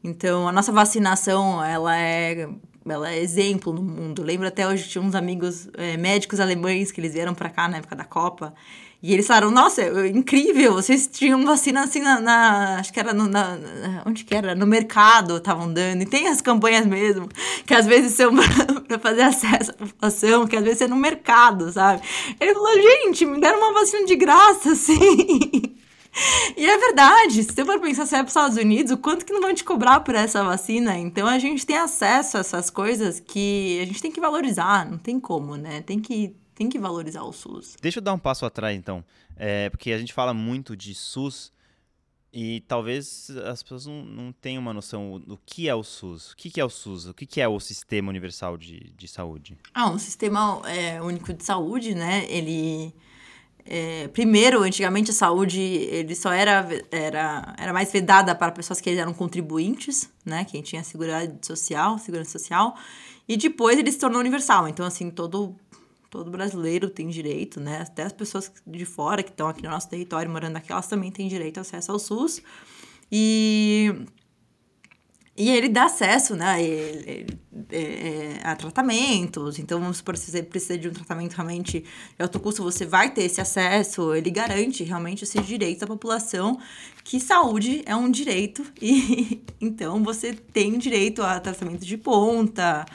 [0.01, 2.47] Então, a nossa vacinação, ela é,
[2.87, 4.23] ela é exemplo no mundo.
[4.23, 7.79] Lembro até hoje tinha uns amigos é, médicos alemães que eles vieram para cá na
[7.79, 8.53] época da Copa
[9.01, 13.13] e eles falaram, nossa, é incrível, vocês tinham vacina assim na, na acho que era
[13.13, 13.57] no, na,
[14.05, 14.53] onde que era?
[14.53, 17.29] No mercado estavam dando, e tem as campanhas mesmo,
[17.65, 18.33] que às vezes são
[18.85, 22.01] para fazer acesso à população, que às vezes é no mercado, sabe?
[22.41, 25.77] Ele falou, gente, me deram uma vacina de graça, assim.
[26.57, 29.23] E é verdade, se você for pensar se é para os Estados Unidos, o quanto
[29.23, 30.97] que não vão te cobrar por essa vacina?
[30.97, 34.97] Então a gente tem acesso a essas coisas que a gente tem que valorizar, não
[34.97, 35.81] tem como, né?
[35.81, 37.77] Tem que tem que valorizar o SUS.
[37.81, 39.01] Deixa eu dar um passo atrás, então.
[39.37, 41.53] É, porque a gente fala muito de SUS
[42.33, 46.31] e talvez as pessoas não, não tenham uma noção do que é o SUS.
[46.31, 47.05] O que, que é o SUS?
[47.05, 49.57] O que, que é o Sistema Universal de, de Saúde?
[49.73, 52.25] Ah, um Sistema é, Único de Saúde, né?
[52.29, 52.93] Ele...
[53.65, 58.89] É, primeiro, antigamente a saúde ele só era, era, era mais vedada para pessoas que
[58.89, 60.43] eram contribuintes, né?
[60.43, 62.75] Quem tinha segurança social, segurança social.
[63.27, 64.67] E depois ele se tornou universal.
[64.67, 65.55] Então, assim, todo
[66.09, 67.81] todo brasileiro tem direito, né?
[67.81, 71.11] Até as pessoas de fora que estão aqui no nosso território morando aqui, elas também
[71.11, 72.41] têm direito ao acesso ao SUS.
[73.11, 73.93] E,
[75.37, 76.61] e ele dá acesso, né?
[76.63, 77.39] Ele, ele,
[77.71, 79.59] é, a tratamentos.
[79.59, 83.11] Então, vamos supor, se você precisa de um tratamento realmente de alto custo, você vai
[83.11, 84.13] ter esse acesso.
[84.13, 86.59] Ele garante realmente esse direito à população,
[87.03, 88.65] que saúde é um direito.
[88.81, 92.85] E então, você tem direito a tratamento de ponta,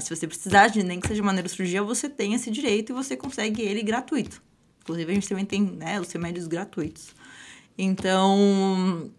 [0.00, 2.94] se você precisar de nem que seja de maneira cirurgia, você tem esse direito e
[2.94, 4.42] você consegue ele gratuito.
[4.82, 7.14] Inclusive, a gente também tem né, os remédios gratuitos.
[7.76, 9.10] Então,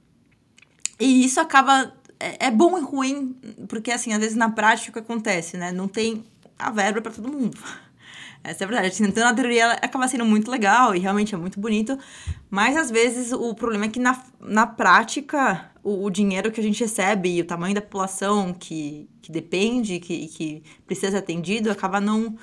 [1.00, 1.94] E isso acaba.
[2.20, 3.36] É, é bom e ruim,
[3.68, 5.72] porque assim, às vezes na prática o que acontece, né?
[5.72, 6.24] Não tem
[6.58, 7.58] a verba para todo mundo.
[8.44, 8.88] Essa é a verdade.
[8.88, 11.98] Assim, então, na teoria, acaba sendo muito legal e realmente é muito bonito.
[12.50, 16.64] Mas, às vezes, o problema é que, na, na prática, o, o dinheiro que a
[16.64, 21.72] gente recebe e o tamanho da população que, que depende, que, que precisa ser atendido,
[21.72, 22.36] acaba não...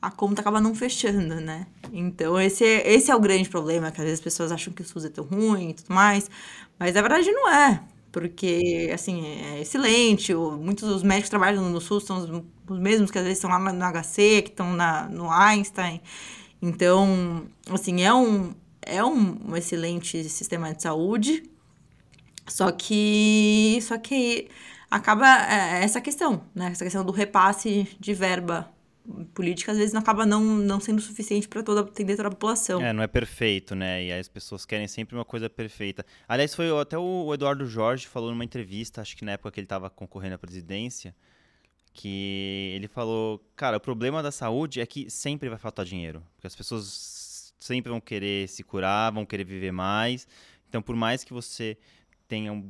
[0.00, 1.66] A conta acaba não fechando, né?
[1.92, 4.82] Então, esse é, esse é o grande problema, que às vezes as pessoas acham que
[4.82, 6.28] o SUS é tão ruim e tudo mais.
[6.76, 10.34] Mas, na verdade, não é porque, assim, é excelente.
[10.34, 13.50] Muitos dos médicos que trabalham no SUS são os, os mesmos que às vezes estão
[13.50, 16.00] lá no HC, que estão na, no Einstein.
[16.60, 21.44] Então, assim, é um, é um excelente sistema de saúde,
[22.52, 24.48] só que, só que
[24.90, 26.70] acaba é, essa questão, né?
[26.70, 28.70] Essa questão do repasse de verba
[29.34, 32.80] política às vezes não acaba não, não sendo suficiente para toda atender toda a população.
[32.82, 34.04] É, não é perfeito, né?
[34.04, 36.04] E as pessoas querem sempre uma coisa perfeita.
[36.28, 39.64] Aliás, foi até o Eduardo Jorge falou numa entrevista, acho que na época que ele
[39.64, 41.14] estava concorrendo à presidência,
[41.94, 46.46] que ele falou, cara, o problema da saúde é que sempre vai faltar dinheiro, porque
[46.46, 50.28] as pessoas sempre vão querer se curar, vão querer viver mais.
[50.68, 51.78] Então, por mais que você
[52.32, 52.64] tenham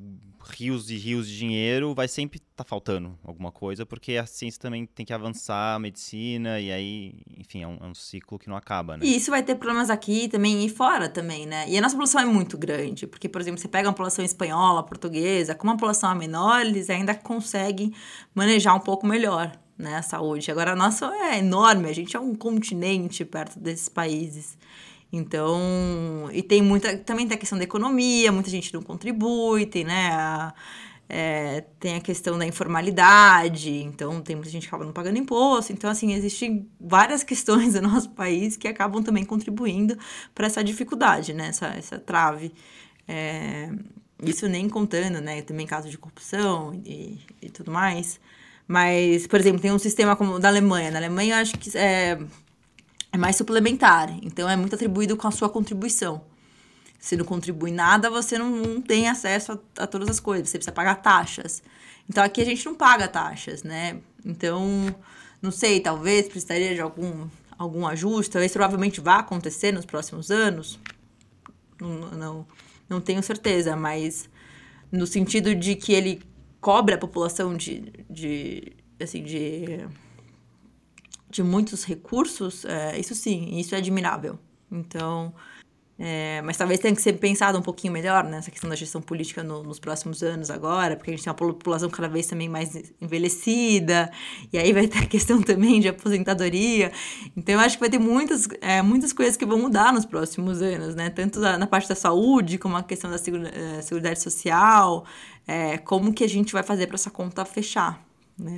[0.59, 4.61] rios e rios de dinheiro, vai sempre estar tá faltando alguma coisa, porque a ciência
[4.61, 8.49] também tem que avançar, a medicina, e aí, enfim, é um, é um, ciclo que
[8.49, 9.07] não acaba, né?
[9.07, 11.65] E isso vai ter problemas aqui também e fora também, né?
[11.69, 14.83] E a nossa população é muito grande, porque, por exemplo, você pega uma população espanhola,
[14.83, 17.95] portuguesa, como a população é menor, eles ainda conseguem
[18.35, 20.51] manejar um pouco melhor, né, a saúde.
[20.51, 24.59] Agora, a nossa é enorme, a gente é um continente perto desses países.
[25.13, 26.97] Então, e tem muita.
[26.97, 30.11] Também tem a questão da economia, muita gente não contribui, tem, né?
[30.13, 30.55] A,
[31.09, 35.71] é, tem a questão da informalidade, então tem muita gente que acaba não pagando imposto.
[35.73, 39.99] Então, assim, existem várias questões do nosso país que acabam também contribuindo
[40.35, 41.49] para essa dificuldade, né?
[41.49, 42.53] Essa, essa trave.
[43.07, 43.71] É,
[44.23, 45.43] isso nem contando, né?
[45.43, 48.19] Também casos de corrupção e, e tudo mais.
[48.67, 50.91] Mas, por exemplo, tem um sistema como o da Alemanha.
[50.91, 52.19] Na Alemanha, eu acho que é,
[53.13, 54.11] é mais suplementar.
[54.23, 56.25] Então é muito atribuído com a sua contribuição.
[56.99, 60.59] Se não contribui nada, você não, não tem acesso a, a, todas as coisas, você
[60.59, 61.63] precisa pagar taxas.
[62.09, 64.01] Então aqui a gente não paga taxas, né?
[64.25, 64.95] Então,
[65.41, 70.79] não sei, talvez precisaria de algum, algum ajuste, talvez provavelmente vá acontecer nos próximos anos.
[71.81, 72.47] Não, não,
[72.89, 74.29] não tenho certeza, mas
[74.91, 76.23] no sentido de que ele
[76.61, 79.85] cobre a população de, de assim, de
[81.33, 84.39] de muitos recursos, é, isso sim, isso é admirável.
[84.71, 85.35] Então,
[85.99, 89.43] é, mas talvez tenha que ser pensado um pouquinho melhor nessa questão da gestão política
[89.43, 92.93] no, nos próximos anos agora, porque a gente tem uma população cada vez também mais
[93.01, 94.11] envelhecida,
[94.53, 96.93] e aí vai ter a questão também de aposentadoria.
[97.35, 100.61] Então eu acho que vai ter muitas, é, muitas coisas que vão mudar nos próximos
[100.61, 101.09] anos, né?
[101.09, 105.07] Tanto na, na parte da saúde, como a questão da segura, é, seguridade social,
[105.47, 108.05] é, como que a gente vai fazer para essa conta fechar,
[108.39, 108.57] né?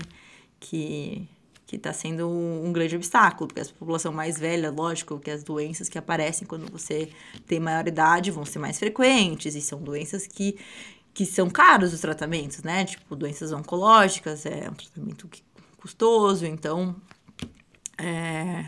[0.58, 1.28] Que
[1.66, 5.88] que está sendo um, grande obstáculo, porque a população mais velha, lógico, que as doenças
[5.88, 7.08] que aparecem quando você
[7.46, 10.58] tem maior idade vão ser mais frequentes, e são doenças que,
[11.12, 12.84] que são caros os tratamentos, né?
[12.84, 15.28] Tipo, doenças oncológicas, é um tratamento
[15.78, 16.94] custoso, então
[17.96, 18.66] é,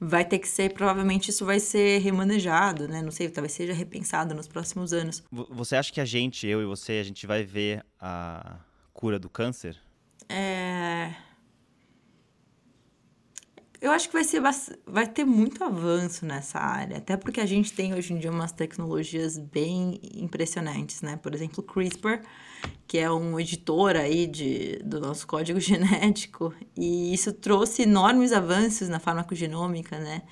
[0.00, 3.02] vai ter que ser, provavelmente isso vai ser remanejado, né?
[3.02, 5.22] Não sei, talvez seja repensado nos próximos anos.
[5.30, 8.58] Você acha que a gente, eu e você, a gente vai ver a
[8.94, 9.76] cura do câncer?
[10.30, 11.12] É
[13.82, 14.40] eu acho que vai, ser,
[14.86, 18.52] vai ter muito avanço nessa área, até porque a gente tem hoje em dia umas
[18.52, 21.16] tecnologias bem impressionantes, né?
[21.16, 22.20] Por exemplo, CRISPR,
[22.86, 28.88] que é um editor aí de, do nosso código genético, e isso trouxe enormes avanços
[28.88, 30.22] na farmacogenômica, né?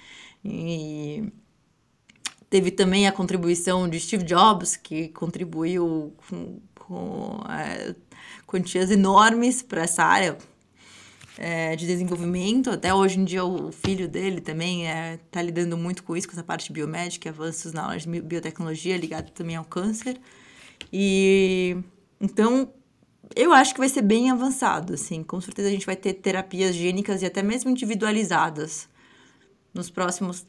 [0.44, 1.32] E
[2.48, 7.96] teve também a contribuição de Steve Jobs, que contribuiu com, com é,
[8.46, 10.38] quantias enormes para essa área,
[11.40, 12.68] é, de desenvolvimento.
[12.70, 16.28] Até hoje em dia, o filho dele também está é, tá lidando muito com isso,
[16.28, 20.20] com essa parte biomédica, avanços na área de biotecnologia ligado também ao câncer.
[20.92, 21.78] E
[22.20, 22.70] então,
[23.34, 25.22] eu acho que vai ser bem avançado, assim.
[25.22, 28.86] Com certeza a gente vai ter terapias gênicas e até mesmo individualizadas
[29.72, 30.46] nos próximos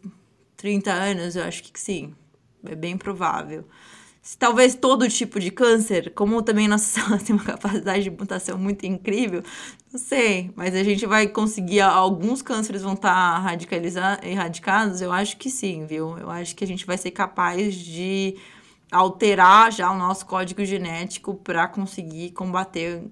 [0.57, 2.13] 30 anos, eu acho que sim.
[2.65, 3.65] É bem provável
[4.37, 8.85] talvez todo tipo de câncer, como também nossa célula tem uma capacidade de mutação muito
[8.85, 9.43] incrível,
[9.91, 15.37] não sei, mas a gente vai conseguir, alguns cânceres vão estar radicalizados, erradicados, eu acho
[15.37, 16.17] que sim, viu?
[16.17, 18.35] Eu acho que a gente vai ser capaz de
[18.91, 23.03] alterar já o nosso código genético para conseguir combater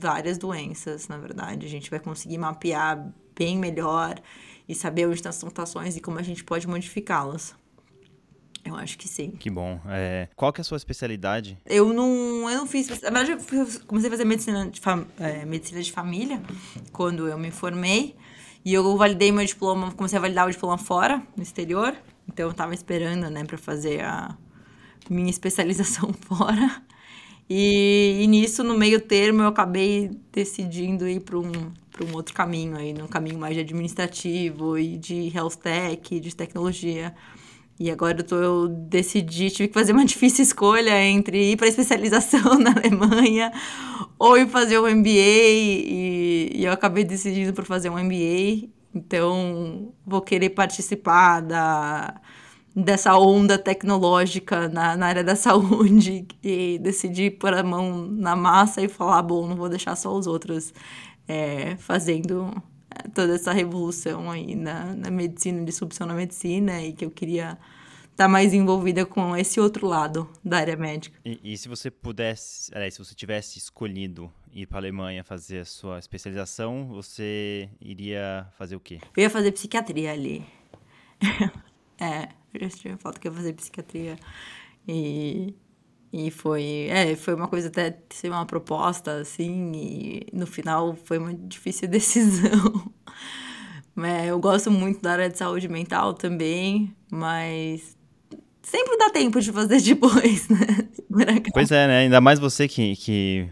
[0.00, 1.66] várias doenças, na verdade.
[1.66, 4.20] A gente vai conseguir mapear bem melhor
[4.68, 7.54] e saber onde estão as mutações e como a gente pode modificá-las.
[8.68, 9.30] Eu acho que sim.
[9.30, 9.80] Que bom.
[9.86, 11.58] É, qual que é a sua especialidade?
[11.66, 12.88] Eu não, eu não fiz.
[13.02, 16.40] Na verdade, eu comecei a fazer medicina de, fam, é, medicina de família
[16.92, 18.14] quando eu me formei.
[18.64, 21.96] E eu validei meu diploma, comecei a validar o diploma fora, no exterior.
[22.28, 24.36] Então eu tava esperando, né, para fazer a
[25.08, 26.82] minha especialização fora.
[27.48, 32.76] E, e, nisso, no meio termo, eu acabei decidindo ir para um, um outro caminho,
[32.76, 37.14] aí, num caminho mais de administrativo e de health tech, de tecnologia.
[37.80, 41.68] E agora eu, tô, eu decidi, tive que fazer uma difícil escolha entre ir para
[41.68, 43.52] especialização na Alemanha
[44.18, 45.08] ou ir fazer um MBA.
[45.08, 48.68] E, e eu acabei decidindo por fazer um MBA.
[48.94, 52.20] Então, vou querer participar da,
[52.74, 58.82] dessa onda tecnológica na, na área da saúde e decidi pôr a mão na massa
[58.82, 60.72] e falar: bom, não vou deixar só os outros
[61.28, 62.50] é, fazendo
[63.08, 67.58] toda essa revolução aí na, na medicina, disrupção na medicina, e que eu queria
[68.18, 71.18] estar tá mais envolvida com esse outro lado da área médica.
[71.24, 75.60] E, e se você pudesse, aliás, se você tivesse escolhido ir para a Alemanha fazer
[75.60, 79.00] a sua especialização, você iria fazer o quê?
[79.16, 80.44] Eu ia fazer psiquiatria ali.
[82.00, 84.16] é, eu já tinha falado que eu ia fazer psiquiatria.
[84.86, 85.54] E
[86.12, 91.18] e foi, é, foi uma coisa até ser uma proposta, assim, e no final foi
[91.18, 92.92] uma difícil decisão.
[93.98, 97.96] é, eu gosto muito da área de saúde mental também, mas
[98.62, 101.38] sempre dá tempo de fazer depois, né?
[101.52, 101.98] Pois é, né?
[102.00, 103.48] Ainda mais você que, que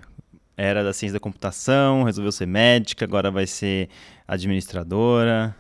[0.57, 3.91] era da ciência da computação, resolveu ser médica, agora vai ser
[4.27, 5.55] administradora.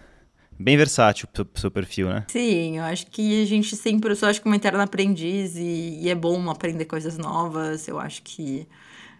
[0.58, 2.24] Bem versátil o seu perfil, né?
[2.28, 6.00] Sim, eu acho que a gente sempre, eu só acho que uma eterna aprendiz e,
[6.00, 8.66] e é bom aprender coisas novas, eu acho que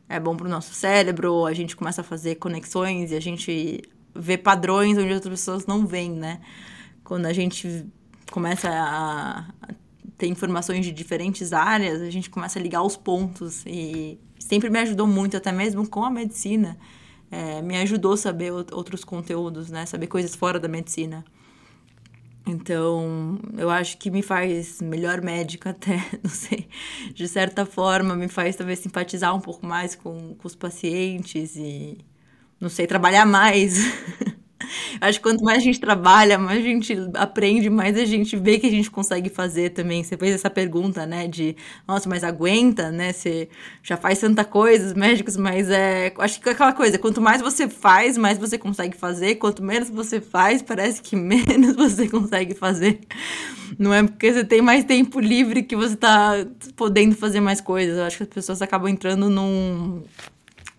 [0.09, 3.83] é bom para o nosso cérebro, a gente começa a fazer conexões e a gente
[4.15, 6.41] vê padrões onde outras pessoas não veem, né?
[7.05, 7.87] Quando a gente
[8.31, 9.47] começa a
[10.17, 14.79] ter informações de diferentes áreas, a gente começa a ligar os pontos e sempre me
[14.79, 16.79] ajudou muito, até mesmo com a medicina
[17.31, 19.87] é, me ajudou a saber outros conteúdos, né?
[19.87, 21.25] Saber coisas fora da medicina.
[22.47, 26.69] Então, eu acho que me faz melhor médica até, não sei,
[27.13, 31.99] de certa forma, me faz talvez simpatizar um pouco mais com, com os pacientes e,
[32.61, 33.75] não sei, trabalhar mais.
[35.01, 38.59] Acho que quanto mais a gente trabalha, mais a gente aprende, mais a gente vê
[38.59, 40.03] que a gente consegue fazer também.
[40.03, 41.29] Você fez essa pergunta, né?
[41.29, 41.55] De,
[41.87, 43.13] nossa, mas aguenta, né?
[43.13, 43.49] Você
[43.83, 46.13] já faz tanta coisa, os médicos, mas é.
[46.19, 49.37] Acho que é aquela coisa, quanto mais você faz, mais você consegue fazer.
[49.37, 53.01] Quanto menos você faz, parece que menos você consegue fazer.
[53.79, 56.47] Não é porque você tem mais tempo livre que você tá
[56.77, 57.99] podendo fazer mais coisas.
[57.99, 60.03] Eu acho que as pessoas acabam entrando num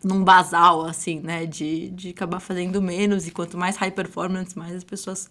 [0.03, 1.45] num basal, assim, né?
[1.45, 3.27] De, de acabar fazendo menos.
[3.27, 5.29] E quanto mais high performance, mais as pessoas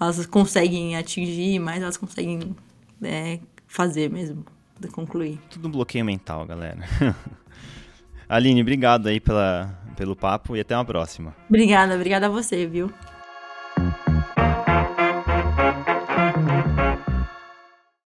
[0.00, 2.54] elas conseguem atingir, mais elas conseguem
[3.02, 4.44] é, fazer mesmo,
[4.92, 5.38] concluir.
[5.50, 6.78] Tudo bloqueio mental, galera.
[8.28, 11.34] Aline, obrigado aí pela, pelo papo e até uma próxima.
[11.48, 12.90] Obrigada, obrigada a você, viu?